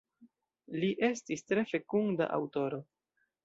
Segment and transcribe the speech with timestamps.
[0.83, 2.85] Li estis tre fekunda aŭtoro.